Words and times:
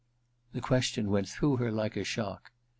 * 0.27 0.51
The 0.55 0.61
question 0.61 1.11
went 1.11 1.29
through 1.29 1.57
her 1.57 1.71
like 1.71 1.95
a 1.95 2.03
shock. 2.03 2.51